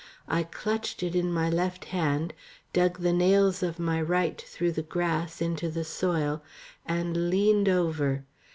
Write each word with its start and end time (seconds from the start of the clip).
I 0.27 0.41
clutched 0.41 1.03
it 1.03 1.13
in 1.15 1.31
my 1.31 1.47
left 1.47 1.85
hand, 1.85 2.33
dug 2.73 3.01
the 3.01 3.13
nails 3.13 3.61
of 3.61 3.77
my 3.77 4.01
right 4.01 4.41
through 4.41 4.71
the 4.71 4.81
grass 4.81 5.43
into 5.43 5.69
the 5.69 5.83
soil 5.85 6.41
and 6.87 7.29
leaned 7.29 7.69
over. 7.69 8.25